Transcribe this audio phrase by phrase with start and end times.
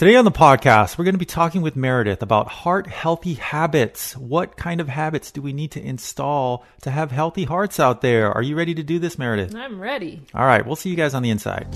[0.00, 4.16] Today on the podcast, we're going to be talking with Meredith about heart healthy habits.
[4.16, 8.32] What kind of habits do we need to install to have healthy hearts out there?
[8.32, 9.54] Are you ready to do this, Meredith?
[9.54, 10.22] I'm ready.
[10.34, 11.66] All right, we'll see you guys on the inside.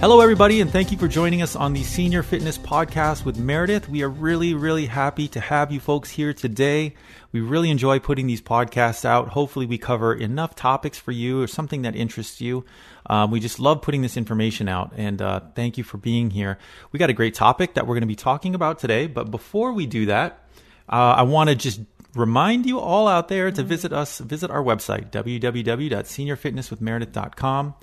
[0.00, 3.86] Hello, everybody, and thank you for joining us on the Senior Fitness Podcast with Meredith.
[3.86, 6.94] We are really, really happy to have you folks here today.
[7.32, 9.28] We really enjoy putting these podcasts out.
[9.28, 12.64] Hopefully, we cover enough topics for you or something that interests you.
[13.10, 16.56] Um, we just love putting this information out, and uh, thank you for being here.
[16.92, 19.74] We got a great topic that we're going to be talking about today, but before
[19.74, 20.48] we do that,
[20.88, 21.78] uh, I want to just
[22.14, 27.74] remind you all out there to visit us, visit our website, www.seniorfitnesswithmeredith.com.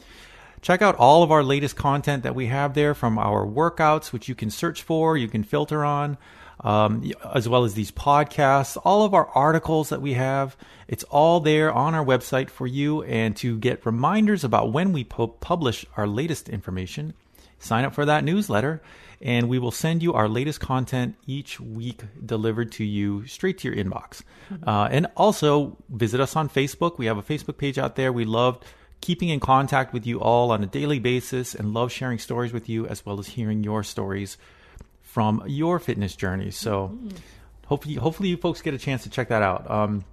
[0.62, 4.28] Check out all of our latest content that we have there from our workouts, which
[4.28, 6.18] you can search for, you can filter on,
[6.62, 10.58] um, as well as these podcasts, all of our articles that we have.
[10.88, 13.04] It's all there on our website for you.
[13.04, 17.14] And to get reminders about when we pu- publish our latest information,
[17.60, 18.82] sign up for that newsletter.
[19.22, 23.68] And we will send you our latest content each week delivered to you straight to
[23.68, 24.22] your inbox.
[24.66, 26.98] Uh, and also visit us on Facebook.
[26.98, 28.14] We have a Facebook page out there.
[28.14, 28.60] We love
[29.08, 32.68] keeping in contact with you all on a daily basis and love sharing stories with
[32.68, 34.38] you as well as hearing your stories
[35.02, 36.52] from your fitness journey.
[36.52, 37.00] So
[37.68, 39.72] hopefully, hopefully you folks get a chance to check that out.
[39.72, 40.04] Um,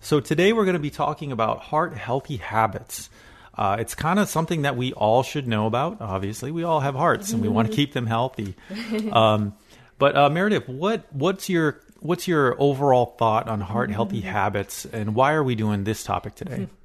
[0.00, 3.10] so today we're going to be talking about heart healthy habits.
[3.54, 6.00] Uh, it's kind of something that we all should know about.
[6.00, 8.56] Obviously, we all have hearts and we want to keep them healthy.
[9.12, 9.52] Um,
[9.98, 15.14] but uh, Meredith, what what's your what's your overall thought on heart healthy habits, and
[15.14, 16.68] why are we doing this topic today?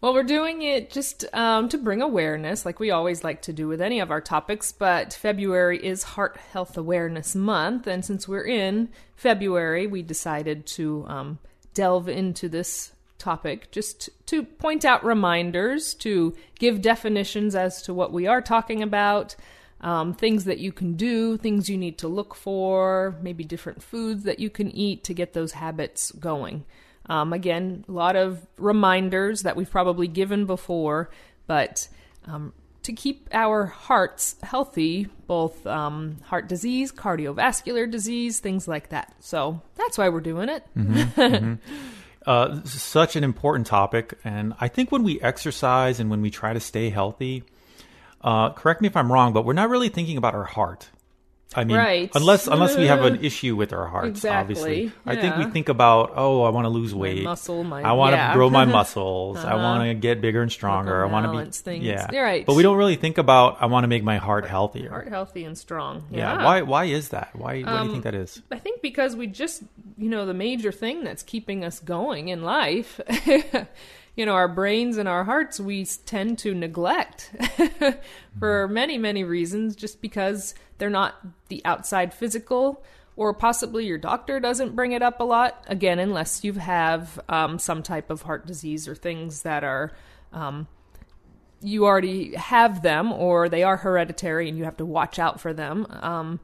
[0.00, 3.66] Well, we're doing it just um, to bring awareness, like we always like to do
[3.66, 4.70] with any of our topics.
[4.70, 11.04] But February is Heart Health Awareness Month, and since we're in February, we decided to
[11.08, 11.38] um,
[11.74, 18.12] delve into this topic just to point out reminders, to give definitions as to what
[18.12, 19.34] we are talking about,
[19.80, 24.22] um, things that you can do, things you need to look for, maybe different foods
[24.22, 26.64] that you can eat to get those habits going.
[27.08, 31.10] Um, again, a lot of reminders that we've probably given before,
[31.46, 31.88] but
[32.26, 32.52] um,
[32.82, 39.14] to keep our hearts healthy, both um, heart disease, cardiovascular disease, things like that.
[39.20, 41.58] So that's why we're doing it.
[42.26, 46.52] Uh, such an important topic, and I think when we exercise and when we try
[46.52, 47.42] to stay healthy,
[48.20, 50.90] uh, correct me if I'm wrong, but we're not really thinking about our heart.
[51.54, 52.10] I mean, Right.
[52.14, 54.92] unless unless we have an issue with our hearts, Exactly, obviously.
[55.06, 58.12] I think we think about, oh, I want to lose weight, muscle, my- I want
[58.12, 58.34] to yeah.
[58.34, 59.56] grow my muscles, I Uh-huh.
[59.62, 61.84] want to get bigger and stronger, I want to balance be, things.
[61.84, 62.44] yeah, You're right.
[62.44, 64.90] But we don't really think about, I want to make my heart healthier.
[64.90, 66.04] Heart healthy and strong.
[66.10, 66.18] yeah.
[66.38, 66.44] Yeah.
[66.44, 66.62] Why?
[66.62, 67.30] Why is that?
[67.34, 67.62] Why?
[67.62, 68.42] Why do you think Um, that is?
[68.52, 69.62] I think because we just,
[69.96, 73.00] you know, the major thing that's keeping us going in life,
[74.16, 77.30] you know, our brains and our hearts, we tend to neglect
[78.38, 81.14] for many, many reasons, just because they're not
[81.48, 82.82] the outside physical,
[83.16, 85.64] or possibly your doctor doesn't bring it up a lot.
[85.68, 89.92] Again, unless you have um, some type of heart disease or things that are.
[90.32, 90.68] Um,
[91.60, 95.52] you already have them or they are hereditary and you have to watch out for
[95.52, 96.40] them um,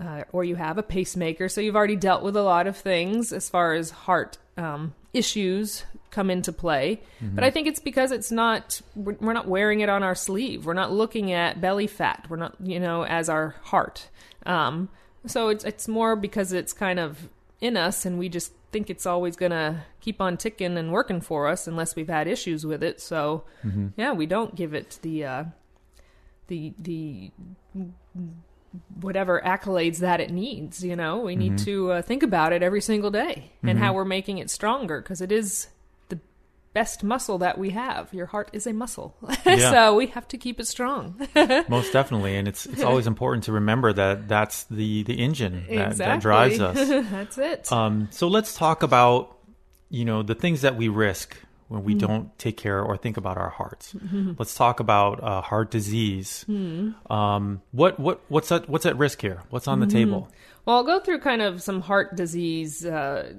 [0.00, 3.32] uh, or you have a pacemaker so you've already dealt with a lot of things
[3.32, 7.00] as far as heart um, issues come into play.
[7.22, 10.66] But i think it's because it's not we're we're not wearing it on our sleeve.
[10.66, 12.26] We're not looking at belly fat.
[12.28, 14.08] We're not you know as our heart.
[14.46, 14.88] Um,
[15.26, 17.28] so it's it's more because it's kind of
[17.60, 21.20] in us and we just think it's always going to keep on ticking and working
[21.20, 23.00] for us unless we've had issues with it.
[23.00, 23.44] So
[23.96, 25.44] yeah we don't give it the uh
[26.48, 27.30] the the
[29.00, 31.18] whatever accolades that it needs you know?
[31.18, 34.50] We need to uh, think about it every single day and how we're making it
[34.50, 35.68] stronger because it is
[36.08, 36.18] the
[36.72, 38.12] best muscle that we have.
[38.14, 39.14] Your heart is a muscle.
[39.44, 39.70] Yeah.
[39.70, 41.28] so we have to keep it strong.
[41.68, 45.88] Most definitely, and it's it's always important to remember that that's the the engine that,
[45.88, 45.96] exactly.
[45.96, 46.88] that drives us.
[47.10, 47.72] that's it.
[47.72, 49.36] Um, so let's talk about
[49.90, 51.36] you know the things that we risk
[51.72, 53.94] when we don't take care or think about our hearts.
[54.38, 56.44] Let's talk about uh, heart disease.
[57.10, 59.42] Um, what what what's at what's at risk here?
[59.50, 60.28] What's on the table?
[60.64, 63.32] Well, I'll go through kind of some heart disease uh,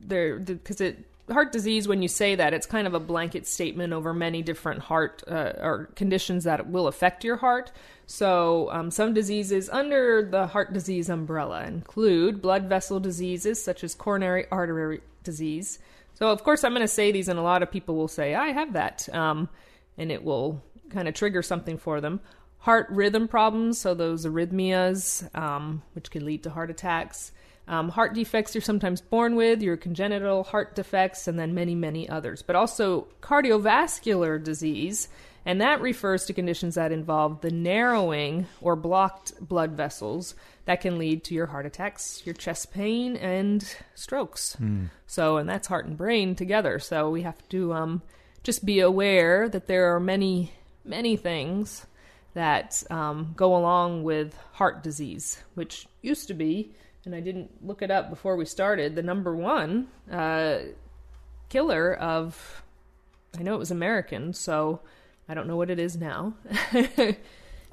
[0.00, 1.88] there because it heart disease.
[1.88, 5.52] When you say that, it's kind of a blanket statement over many different heart uh,
[5.58, 7.72] or conditions that will affect your heart.
[8.06, 13.94] So, um, some diseases under the heart disease umbrella include blood vessel diseases such as
[13.94, 15.78] coronary artery disease.
[16.20, 18.34] So, of course, I'm going to say these, and a lot of people will say,
[18.34, 19.08] I have that.
[19.14, 19.48] Um,
[19.96, 22.20] and it will kind of trigger something for them.
[22.58, 27.32] Heart rhythm problems, so those arrhythmias, um, which can lead to heart attacks.
[27.70, 32.08] Um, heart defects you're sometimes born with, your congenital heart defects, and then many, many
[32.08, 32.42] others.
[32.42, 35.08] But also cardiovascular disease,
[35.46, 40.34] and that refers to conditions that involve the narrowing or blocked blood vessels
[40.64, 43.64] that can lead to your heart attacks, your chest pain, and
[43.94, 44.56] strokes.
[45.06, 46.78] So, and that's heart and brain together.
[46.80, 48.02] So we have to um,
[48.42, 50.52] just be aware that there are many,
[50.84, 51.86] many things
[52.34, 56.72] that um, go along with heart disease, which used to be,
[57.04, 60.58] and I didn't look it up before we started, the number one uh,
[61.48, 62.62] killer of,
[63.38, 64.80] I know it was American, so
[65.28, 66.34] I don't know what it is now.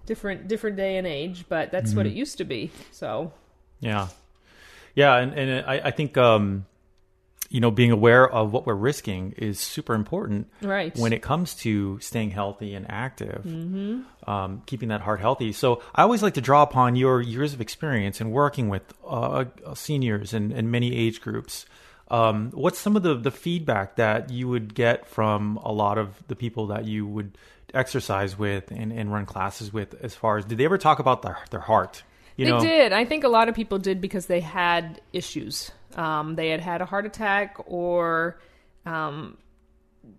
[0.05, 2.71] different different day and age, but that's what it used to be.
[2.91, 3.33] So
[3.79, 4.07] Yeah,
[4.95, 6.65] yeah, and and I, I think um,
[7.49, 11.55] you know being aware of what we're risking is super important right when it comes
[11.55, 13.45] to staying healthy and active,
[14.25, 15.51] um, keeping that heart healthy.
[15.53, 19.45] So I always like to draw upon your years of experience in working with uh,
[19.73, 21.65] seniors and, and many age groups.
[22.09, 26.15] Um, what's some of the, the feedback that you would get from a lot of
[26.27, 27.37] the people that you would
[27.73, 31.21] exercise with and, and run classes with as far as did they ever talk about
[31.21, 32.03] their, their heart?
[32.37, 32.93] You they know, did.
[32.93, 35.71] I think a lot of people did because they had issues.
[35.95, 38.39] Um, they had had a heart attack, or
[38.85, 39.37] um,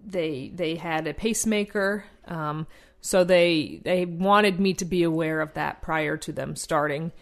[0.04, 2.04] they they had a pacemaker.
[2.26, 2.66] Um,
[3.00, 7.12] so they they wanted me to be aware of that prior to them starting,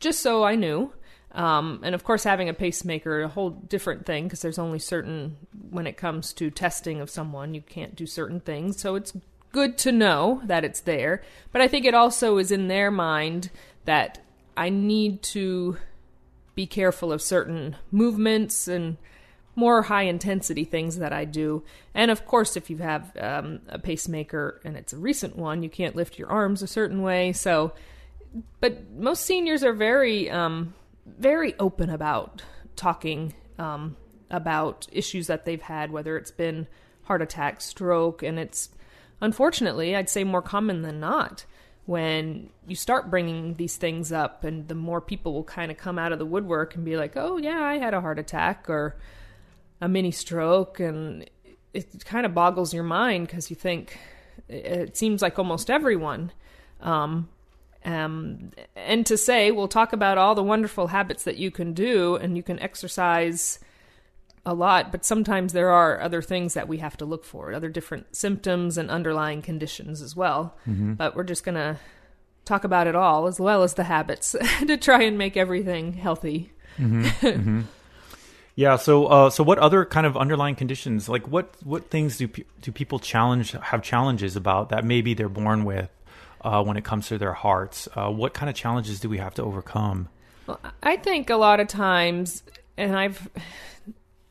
[0.00, 0.92] just so I knew.
[1.32, 5.36] Um, and of course, having a pacemaker a whole different thing because there's only certain
[5.70, 8.80] when it comes to testing of someone, you can't do certain things.
[8.80, 9.12] So it's
[9.52, 11.22] good to know that it's there.
[11.52, 13.50] But I think it also is in their mind
[13.84, 14.24] that
[14.56, 15.76] I need to
[16.58, 18.96] be careful of certain movements and
[19.54, 21.62] more high intensity things that I do.
[21.94, 25.70] And of course, if you have um, a pacemaker and it's a recent one, you
[25.70, 27.32] can't lift your arms a certain way.
[27.32, 27.74] So,
[28.58, 30.74] but most seniors are very, um,
[31.06, 32.42] very open about
[32.74, 33.96] talking um,
[34.28, 36.66] about issues that they've had, whether it's been
[37.04, 38.70] heart attack, stroke, and it's
[39.20, 41.44] unfortunately, I'd say more common than not
[41.88, 45.98] when you start bringing these things up and the more people will kind of come
[45.98, 48.94] out of the woodwork and be like oh yeah i had a heart attack or
[49.80, 51.30] a mini stroke and
[51.72, 53.98] it kind of boggles your mind because you think
[54.50, 56.30] it seems like almost everyone
[56.82, 57.26] um,
[57.86, 62.16] um, and to say we'll talk about all the wonderful habits that you can do
[62.16, 63.60] and you can exercise
[64.48, 67.68] a lot, but sometimes there are other things that we have to look for, other
[67.68, 70.56] different symptoms and underlying conditions as well.
[70.66, 71.76] But we're just going to
[72.46, 74.34] talk about it all as well as the habits
[74.66, 76.52] to try and make everything healthy.
[78.58, 78.74] Yeah.
[78.74, 82.42] So, uh, so what other kind of underlying conditions, like what what things do pe-
[82.60, 85.88] do people challenge have challenges about that maybe they're born with
[86.40, 87.88] uh, when it comes to their hearts?
[87.94, 90.08] Uh, what kind of challenges do we have to overcome?
[90.48, 92.42] Well, I think a lot of times,
[92.76, 93.28] and I've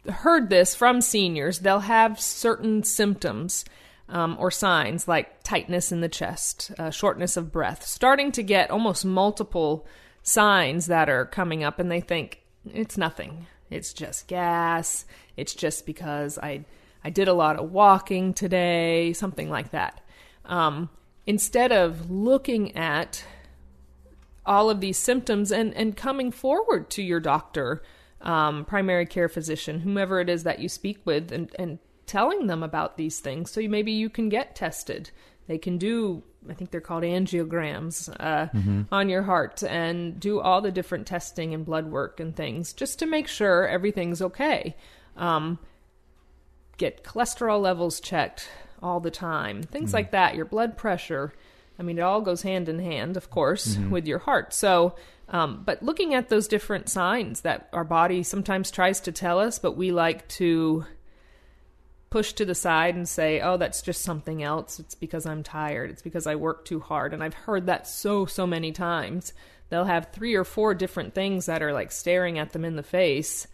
[0.09, 3.65] heard this from seniors, they'll have certain symptoms
[4.09, 8.71] um, or signs like tightness in the chest, uh, shortness of breath, starting to get
[8.71, 9.85] almost multiple
[10.23, 12.41] signs that are coming up, and they think
[12.73, 13.47] it's nothing.
[13.69, 15.05] It's just gas.
[15.35, 16.65] It's just because I
[17.03, 20.01] I did a lot of walking today, something like that.
[20.45, 20.89] Um,
[21.25, 23.23] instead of looking at
[24.45, 27.83] all of these symptoms and, and coming forward to your doctor,
[28.21, 32.63] um, primary care physician, whomever it is that you speak with, and, and telling them
[32.63, 33.51] about these things.
[33.51, 35.11] So you, maybe you can get tested.
[35.47, 38.47] They can do, I think they're called angiograms uh,
[38.91, 42.99] on your heart and do all the different testing and blood work and things just
[42.99, 44.75] to make sure everything's okay.
[45.15, 45.57] Um,
[46.77, 48.49] get cholesterol levels checked
[48.83, 51.33] all the time, things like that, your blood pressure.
[51.79, 54.53] I mean, it all goes hand in hand, of course, with your heart.
[54.53, 54.95] So,
[55.29, 59.59] um, but looking at those different signs that our body sometimes tries to tell us,
[59.59, 60.85] but we like to
[62.09, 64.79] push to the side and say, oh, that's just something else.
[64.79, 65.89] It's because I'm tired.
[65.89, 67.13] It's because I work too hard.
[67.13, 69.33] And I've heard that so, so many times.
[69.69, 72.83] They'll have three or four different things that are like staring at them in the
[72.83, 73.47] face.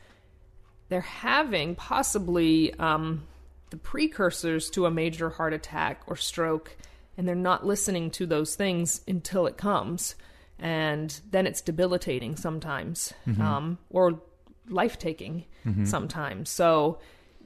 [0.89, 3.23] They're having possibly um,
[3.71, 6.77] the precursors to a major heart attack or stroke,
[7.17, 10.13] and they're not listening to those things until it comes.
[10.59, 14.21] And then it's debilitating sometimes, um, or
[14.69, 15.45] life taking
[15.85, 16.49] sometimes.
[16.49, 16.99] So,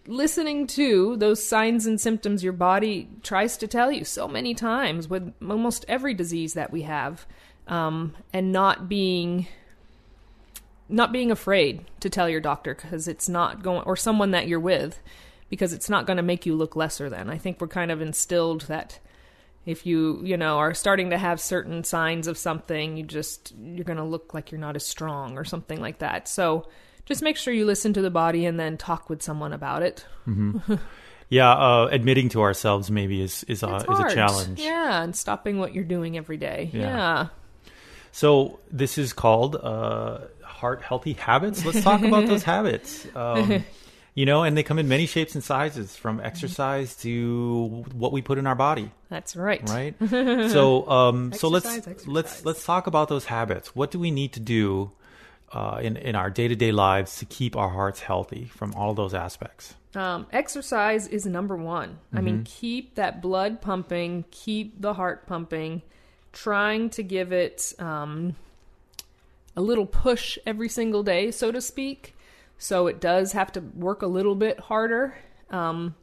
[0.05, 5.07] listening to those signs and symptoms your body tries to tell you so many times
[5.09, 7.25] with almost every disease that we have,
[7.67, 9.47] um, and not being
[10.89, 14.59] not being afraid to tell your doctor because it's not going or someone that you're
[14.59, 14.99] with
[15.49, 17.29] because it's not going to make you look lesser than.
[17.29, 18.99] I think we're kind of instilled that
[19.67, 23.83] If you, you know, are starting to have certain signs of something, you just you're
[23.83, 26.27] going to look like you're not as strong or something like that.
[26.27, 26.67] So,
[27.05, 30.05] just make sure you listen to the body and then talk with someone about it.
[31.29, 34.61] Yeah, uh, admitting to ourselves maybe is is a, is a challenge.
[34.61, 36.69] Yeah, and stopping what you're doing every day.
[36.71, 36.81] Yeah.
[36.81, 37.27] Yeah.
[38.13, 41.65] So this is called uh, heart healthy habits.
[41.65, 43.05] Let's talk about those habits.
[43.13, 43.65] Um,
[44.17, 48.23] you know, and they come in many shapes and sizes, from exercise to what we
[48.23, 48.89] put in our body.
[49.09, 49.61] That's right.
[49.69, 49.93] right?
[50.09, 53.75] so, um, so let's Exercise, let's let's talk about those habits.
[53.75, 54.91] What do we need to do
[55.53, 58.95] uh, in in our day to day lives to keep our hearts healthy from all
[58.95, 59.75] those aspects?
[59.93, 61.99] Um, exercise is number one.
[62.11, 65.83] I mean, keep that blood pumping, keep the heart pumping,
[66.33, 68.35] trying to give it um,
[69.55, 72.15] a little push every single day, so to speak.
[72.57, 75.15] So it does have to work a little bit harder,
[75.49, 75.95] um,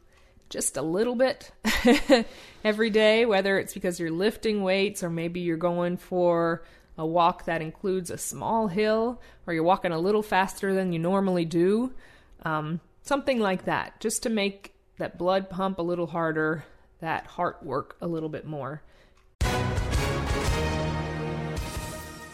[0.49, 1.51] just a little bit
[2.63, 6.63] every day, whether it's because you're lifting weights or maybe you're going for
[6.97, 10.99] a walk that includes a small hill or you're walking a little faster than you
[10.99, 11.93] normally do.
[12.43, 16.63] Um, something like that, just to make that blood pump a little harder,
[16.99, 18.81] that heart work a little bit more.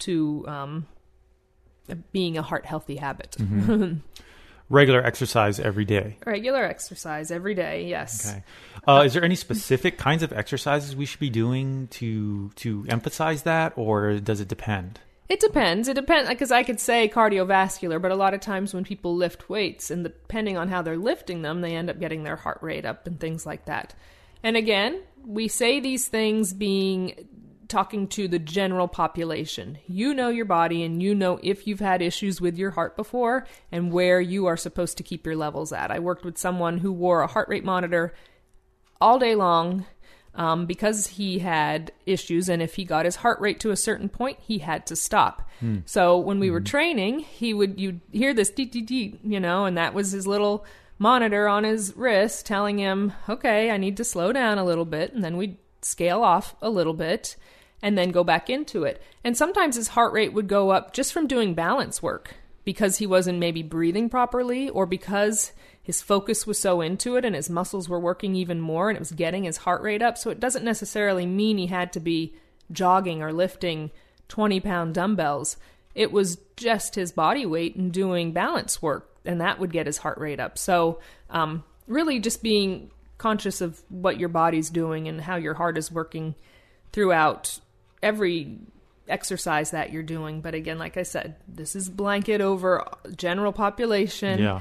[0.00, 0.86] to um,
[2.12, 3.36] being a heart healthy habit.
[4.70, 6.18] Regular exercise every day.
[6.26, 8.30] Regular exercise every day, yes.
[8.30, 8.44] Okay.
[8.86, 13.44] Uh, is there any specific kinds of exercises we should be doing to to emphasize
[13.44, 15.00] that, or does it depend?
[15.30, 15.88] It depends.
[15.88, 19.48] It depends because I could say cardiovascular, but a lot of times when people lift
[19.48, 22.84] weights, and depending on how they're lifting them, they end up getting their heart rate
[22.84, 23.94] up and things like that.
[24.42, 27.26] And again, we say these things being
[27.68, 29.78] talking to the general population.
[29.86, 33.46] You know your body and you know if you've had issues with your heart before
[33.70, 35.90] and where you are supposed to keep your levels at.
[35.90, 38.14] I worked with someone who wore a heart rate monitor
[39.00, 39.86] all day long
[40.34, 44.08] um, because he had issues, and if he got his heart rate to a certain
[44.08, 45.48] point, he had to stop.
[45.86, 49.64] So when we were training, he would you hear this dee dee dee, you know,
[49.64, 50.64] and that was his little
[50.96, 55.12] monitor on his wrist telling him, "Okay, I need to slow down a little bit,"
[55.12, 57.34] and then we'd scale off a little bit
[57.82, 59.02] and then go back into it.
[59.24, 63.06] And sometimes his heart rate would go up just from doing balance work because he
[63.06, 67.88] wasn't maybe breathing properly or because his focus was so into it and his muscles
[67.88, 70.18] were working even more and it was getting his heart rate up.
[70.18, 72.34] So it doesn't necessarily mean he had to be
[72.70, 73.90] jogging or lifting
[74.28, 75.56] 20 pound dumbbells.
[75.94, 79.98] It was just his body weight and doing balance work, and that would get his
[79.98, 80.58] heart rate up.
[80.58, 85.76] So, um, really, just being conscious of what your body's doing and how your heart
[85.76, 86.34] is working
[86.92, 87.58] throughout
[88.02, 88.58] every
[89.08, 90.40] exercise that you're doing.
[90.40, 92.84] But again, like I said, this is blanket over
[93.16, 94.38] general population.
[94.38, 94.60] Yeah.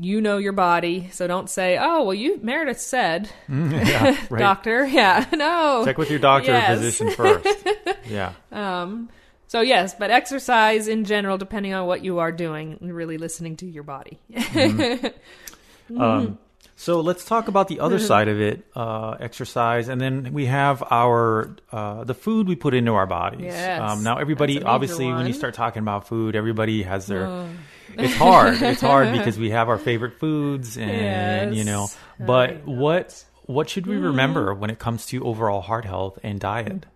[0.00, 4.16] You know your body, so don't say, "Oh, well, you Meredith said, yeah.
[4.30, 4.38] Right.
[4.38, 5.82] doctor." Yeah, no.
[5.84, 6.70] Check with your doctor Yes.
[6.70, 7.46] or physician first.
[8.08, 8.32] Yeah.
[8.52, 9.08] Um,
[9.48, 13.66] so yes, but exercise in general, depending on what you are doing, really listening to
[13.66, 14.18] your body.
[15.98, 16.38] Um,
[16.80, 20.82] so let's talk about the other side of it, uh, exercise, and then we have
[20.90, 23.42] our uh, the food we put into our bodies.
[23.42, 26.82] Yes, um, now, everybody, that's a major obviously, when you start talking about food, everybody
[26.82, 27.48] has their.
[27.98, 28.62] It's hard.
[28.62, 31.88] It's hard because we have our favorite foods, and you know.
[32.18, 36.40] But know what what should we remember when it comes to overall heart health and
[36.40, 36.86] diet?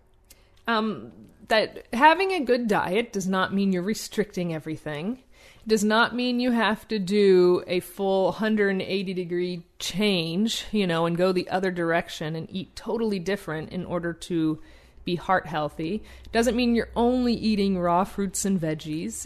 [0.67, 1.11] um,
[1.47, 5.19] that having a good diet does not mean you're restricting everything.
[5.67, 11.17] Does not mean you have to do a full 180 degree change, you know, and
[11.17, 14.59] go the other direction and eat totally different in order to
[15.05, 16.03] be heart healthy.
[16.31, 19.25] Doesn't mean you're only eating raw fruits and veggies.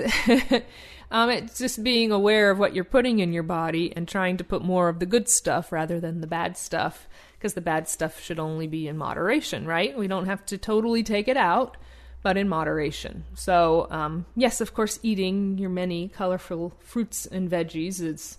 [1.12, 4.44] um, it's just being aware of what you're putting in your body and trying to
[4.44, 7.08] put more of the good stuff rather than the bad stuff.
[7.38, 9.98] Because the bad stuff should only be in moderation, right?
[9.98, 11.78] We don't have to totally take it out,
[12.22, 13.24] but in moderation.
[13.36, 18.38] So, um, yes, of course, eating your many colorful fruits and veggies is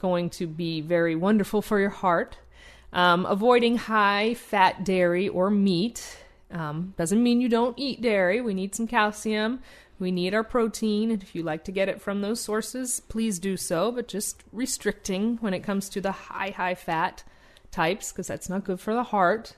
[0.00, 2.38] going to be very wonderful for your heart.
[2.92, 6.18] Um, avoiding high fat dairy or meat
[6.50, 8.40] um, doesn't mean you don't eat dairy.
[8.40, 9.60] We need some calcium.
[9.98, 11.10] We need our protein.
[11.10, 14.42] And if you like to get it from those sources, please do so, but just
[14.50, 17.22] restricting when it comes to the high, high fat
[17.70, 19.54] types, because that's not good for the heart.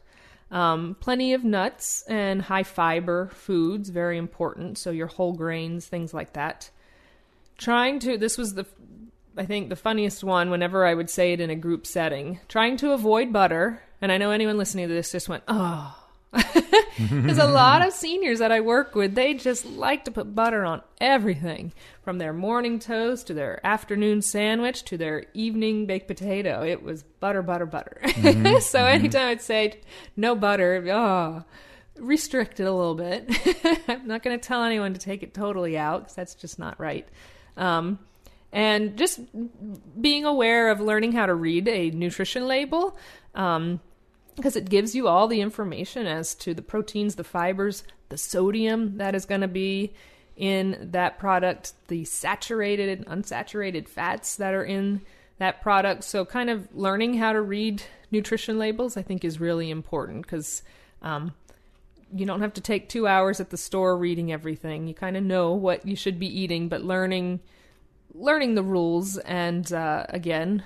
[0.52, 4.76] Um, plenty of nuts and high fiber foods, very important.
[4.78, 6.70] So, your whole grains, things like that.
[7.56, 8.66] Trying to, this was the,
[9.36, 12.38] I think, the funniest one whenever I would say it in a group setting.
[12.48, 13.82] Trying to avoid butter.
[14.02, 15.96] And I know anyone listening to this just went, oh,
[16.98, 20.64] there's a lot of seniors that I work with, they just like to put butter
[20.64, 21.72] on everything
[22.02, 26.62] from their morning toast to their afternoon sandwich to their evening baked potato.
[26.62, 27.98] It was butter, butter, butter.
[28.02, 28.58] Mm-hmm.
[28.60, 28.94] so mm-hmm.
[28.94, 29.80] anytime I'd say
[30.16, 31.44] no butter, oh,
[31.98, 33.30] restrict it a little bit.
[33.88, 36.80] I'm not going to tell anyone to take it totally out because that's just not
[36.80, 37.06] right.
[37.56, 37.98] Um,
[38.52, 39.20] and just
[40.00, 42.96] being aware of learning how to read a nutrition label.
[43.34, 43.80] Um,
[44.36, 48.98] because it gives you all the information as to the proteins, the fibers, the sodium
[48.98, 49.92] that is going to be
[50.36, 55.02] in that product, the saturated and unsaturated fats that are in
[55.38, 56.04] that product.
[56.04, 60.62] So, kind of learning how to read nutrition labels, I think, is really important because
[61.02, 61.34] um,
[62.14, 64.88] you don't have to take two hours at the store reading everything.
[64.88, 67.40] You kind of know what you should be eating, but learning
[68.14, 70.62] learning the rules and uh, again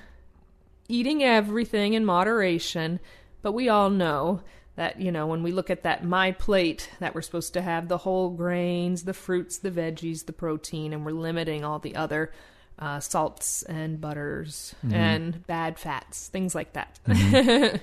[0.89, 2.99] eating everything in moderation
[3.47, 4.41] but we all know
[4.75, 7.87] that, you know, when we look at that my plate, that we're supposed to have
[7.87, 12.33] the whole grains, the fruits, the veggies, the protein, and we're limiting all the other
[12.81, 14.97] uh, salts and butters mm-hmm.
[14.97, 16.99] and bad fats, things like that.
[17.07, 17.77] Mm-hmm.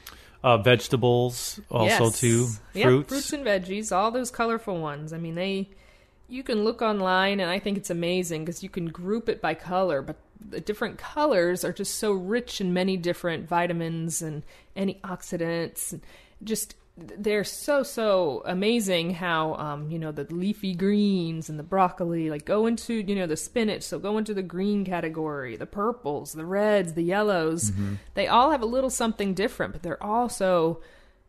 [0.42, 2.18] uh, vegetables also yes.
[2.18, 2.46] too.
[2.46, 5.12] Fruits, yep, fruits and veggies, all those colorful ones.
[5.12, 5.68] I mean, they
[6.30, 9.52] you can look online, and I think it's amazing because you can group it by
[9.52, 10.16] color, but
[10.48, 14.44] the different colors are just so rich in many different vitamins and
[14.76, 15.92] antioxidants.
[15.92, 16.02] And
[16.42, 22.28] just they're so so amazing how um, you know the leafy greens and the broccoli
[22.28, 23.82] like go into you know the spinach.
[23.82, 27.70] So go into the green category the purples the reds the yellows.
[27.70, 27.94] Mm-hmm.
[28.14, 30.80] they all have a little something different but they're all so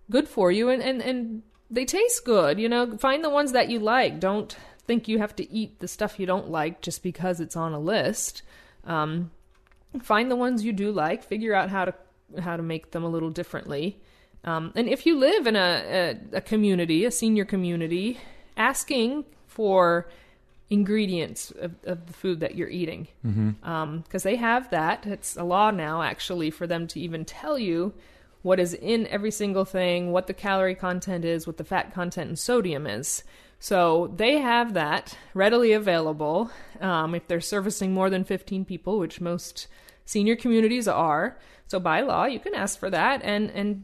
[0.09, 2.97] good for you and, and and they taste good you know?
[2.97, 4.19] Find the ones that you like.
[4.19, 4.55] Don't
[4.87, 7.79] think you have to eat the stuff you don't like just because it's on a
[7.79, 8.41] list
[8.85, 9.31] um,
[10.01, 11.93] find the ones you do like, figure out how to
[12.39, 13.99] how to make them a little differently.
[14.43, 18.19] Um, and if you live in a, a, a community, a senior community,
[18.57, 20.07] asking for
[20.69, 23.69] ingredients of, of, the food that you're eating because mm-hmm.
[23.69, 25.05] um, they have that.
[25.05, 27.93] It's a law now, actually, for them to even tell you
[28.41, 32.29] what is in every single thing, what the calorie content is, what the fat content
[32.29, 33.23] and sodium is.
[33.59, 36.49] So they have that readily available
[36.79, 39.67] um, if they're servicing more than 15 people, which most
[40.05, 41.37] senior communities are.
[41.67, 43.83] So by law, you can ask for that and and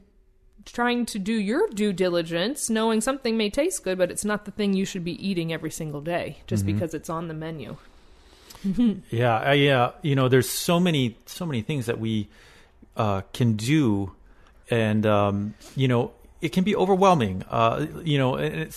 [0.65, 4.51] trying to do your due diligence, knowing something may taste good, but it's not the
[4.51, 6.73] thing you should be eating every single day just mm-hmm.
[6.73, 7.77] because it's on the menu.
[9.09, 9.91] yeah, yeah.
[10.01, 12.27] You know, there's so many so many things that we
[12.95, 14.13] uh, can do,
[14.69, 17.43] and um, you know, it can be overwhelming.
[17.49, 18.33] Uh, you know,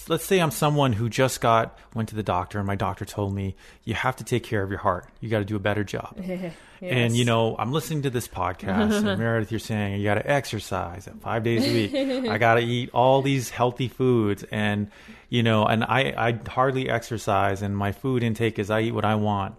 [0.08, 3.34] let's say I'm someone who just got went to the doctor, and my doctor told
[3.34, 5.06] me you have to take care of your heart.
[5.20, 6.16] You got to do a better job.
[6.18, 6.54] yes.
[6.80, 10.30] And you know, I'm listening to this podcast, and Meredith, you're saying you got to
[10.30, 12.28] exercise five days a week.
[12.28, 14.90] I got to eat all these healthy foods, and
[15.28, 19.04] you know, and I I hardly exercise, and my food intake is I eat what
[19.04, 19.56] I want.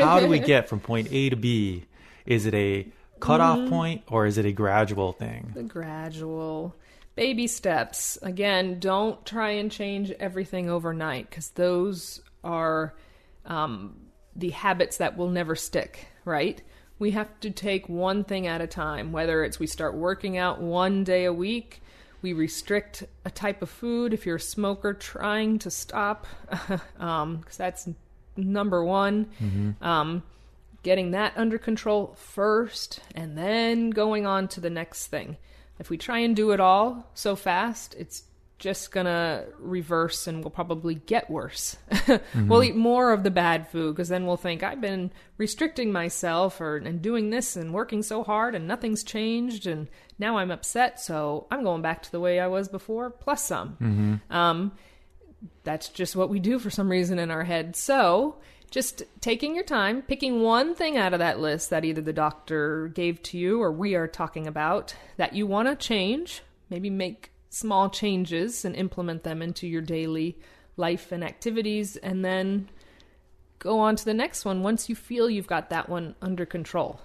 [0.00, 1.84] How do we get from point A to B?
[2.24, 2.86] Is it a
[3.24, 3.70] cutoff mm-hmm.
[3.70, 5.52] point, or is it a gradual thing?
[5.54, 6.74] The gradual
[7.14, 8.18] baby steps.
[8.22, 12.94] Again, don't try and change everything overnight because those are
[13.46, 13.96] um,
[14.36, 16.60] the habits that will never stick, right?
[16.98, 20.60] We have to take one thing at a time, whether it's we start working out
[20.60, 21.82] one day a week,
[22.22, 27.44] we restrict a type of food if you're a smoker trying to stop, because um,
[27.56, 27.88] that's
[28.36, 29.26] number one.
[29.42, 29.84] Mm-hmm.
[29.84, 30.22] Um,
[30.84, 35.36] getting that under control first, and then going on to the next thing.
[35.80, 38.22] If we try and do it all so fast, it's
[38.58, 41.76] just gonna reverse and we'll probably get worse.
[41.90, 42.48] mm-hmm.
[42.48, 46.60] We'll eat more of the bad food because then we'll think I've been restricting myself
[46.60, 51.00] or and doing this and working so hard and nothing's changed and now I'm upset,
[51.00, 53.70] so I'm going back to the way I was before plus some.
[53.80, 54.34] Mm-hmm.
[54.34, 54.72] Um,
[55.64, 57.74] that's just what we do for some reason in our head.
[57.74, 58.36] So
[58.74, 62.88] just taking your time, picking one thing out of that list that either the doctor
[62.88, 67.30] gave to you or we are talking about that you want to change, maybe make
[67.50, 70.36] small changes and implement them into your daily
[70.76, 72.68] life and activities, and then
[73.60, 77.00] go on to the next one once you feel you've got that one under control.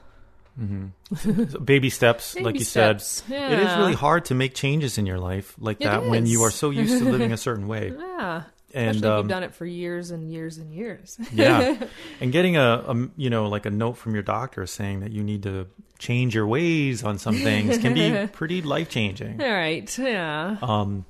[0.60, 1.46] Mm-hmm.
[1.46, 3.06] so baby steps, baby like you steps.
[3.06, 3.32] said.
[3.32, 3.52] Yeah.
[3.52, 6.42] It is really hard to make changes in your life like It that when you
[6.42, 7.94] are so used to living a certain way.
[7.96, 8.42] Yeah.
[8.74, 11.18] And, Especially if um, you've done it for years and years and years.
[11.34, 11.76] yeah
[12.22, 15.24] and getting a, a you know like a note from your doctor saying that you
[15.24, 19.98] need to change your ways on some things can be pretty life changing All right.
[19.98, 20.58] Yeah.
[20.62, 21.06] um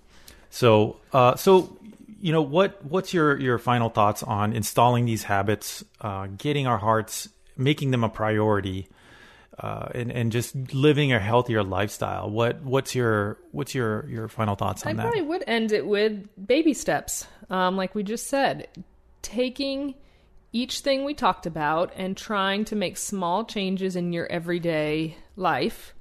[0.49, 1.77] so uh so
[2.21, 6.77] you know what what's your your final thoughts on installing these habits uh getting our
[6.77, 8.87] hearts making them a priority
[9.59, 12.29] uh, and and just living a healthier lifestyle.
[12.29, 15.01] What what's your what's your your final thoughts I on that?
[15.01, 18.67] I probably would end it with baby steps, um, like we just said,
[19.21, 19.95] taking
[20.51, 25.93] each thing we talked about and trying to make small changes in your everyday life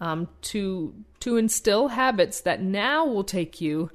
[0.00, 3.90] um, to to instill habits that now will take you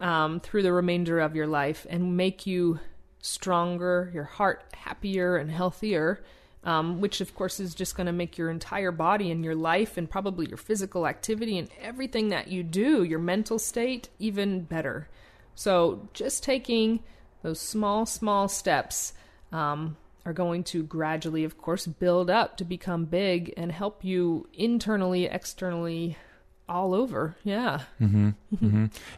[0.00, 2.78] um, through the remainder of your life and make you
[3.20, 6.22] stronger, your heart happier and healthier.
[6.64, 9.96] Um, which of course is just going to make your entire body and your life
[9.96, 15.08] and probably your physical activity and everything that you do, your mental state, even better.
[15.54, 17.00] So just taking
[17.42, 19.12] those small, small steps
[19.52, 24.48] um, are going to gradually, of course, build up to become big and help you
[24.52, 26.16] internally, externally,
[26.68, 27.36] all over.
[27.44, 27.82] Yeah.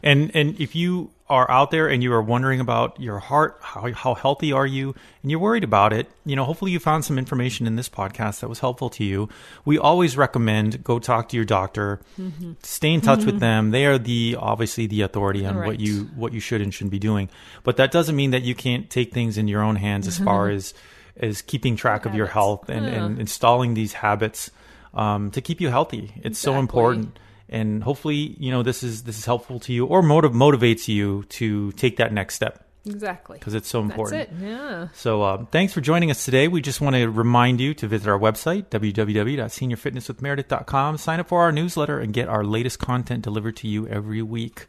[0.03, 3.91] And and if you are out there and you are wondering about your heart, how
[3.93, 7.17] how healthy are you, and you're worried about it, you know, hopefully you found some
[7.17, 9.29] information in this podcast that was helpful to you.
[9.63, 12.53] We always recommend go talk to your doctor, mm-hmm.
[12.63, 13.39] stay in touch with mm-hmm.
[13.39, 13.71] them.
[13.71, 16.99] They are the obviously the authority on what you what you should and shouldn't be
[16.99, 17.29] doing.
[17.63, 20.47] But that doesn't mean that you can't take things in your own hands as far
[20.47, 20.57] mm-hmm.
[20.57, 20.73] as
[21.15, 24.51] as keeping track of your health and, and installing these habits
[24.93, 26.11] um, to keep you healthy.
[26.23, 27.17] It's so important
[27.51, 31.23] and hopefully you know this is this is helpful to you or motiv- motivates you
[31.29, 33.37] to take that next step Exactly.
[33.37, 34.31] because it's so That's important it.
[34.41, 34.87] Yeah.
[34.93, 38.07] so uh, thanks for joining us today we just want to remind you to visit
[38.09, 43.67] our website www.seniorfitnesswithmeredith.com sign up for our newsletter and get our latest content delivered to
[43.67, 44.65] you every week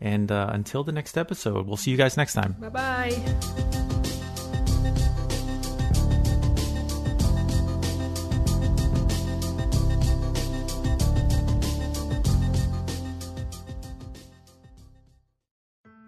[0.00, 3.75] and uh, until the next episode we'll see you guys next time Bye bye.